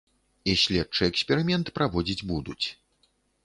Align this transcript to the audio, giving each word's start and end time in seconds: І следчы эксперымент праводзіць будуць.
І 0.53 0.55
следчы 0.61 1.03
эксперымент 1.11 1.67
праводзіць 1.77 2.21
будуць. 2.33 2.61